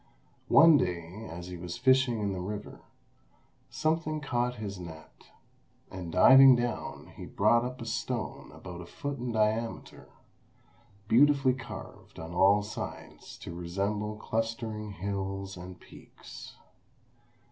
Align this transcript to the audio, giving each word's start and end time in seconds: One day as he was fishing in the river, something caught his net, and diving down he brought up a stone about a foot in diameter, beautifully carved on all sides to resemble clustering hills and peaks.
One 0.47 0.77
day 0.77 1.27
as 1.29 1.45
he 1.45 1.57
was 1.57 1.77
fishing 1.77 2.21
in 2.21 2.31
the 2.33 2.39
river, 2.41 2.81
something 3.69 4.19
caught 4.19 4.55
his 4.55 4.79
net, 4.79 5.25
and 5.91 6.11
diving 6.11 6.55
down 6.55 7.13
he 7.15 7.27
brought 7.27 7.63
up 7.63 7.79
a 7.79 7.85
stone 7.85 8.51
about 8.51 8.81
a 8.81 8.87
foot 8.87 9.19
in 9.19 9.31
diameter, 9.31 10.09
beautifully 11.07 11.53
carved 11.53 12.17
on 12.17 12.33
all 12.33 12.63
sides 12.63 13.37
to 13.43 13.53
resemble 13.53 14.15
clustering 14.17 14.93
hills 14.93 15.55
and 15.55 15.79
peaks. 15.79 16.55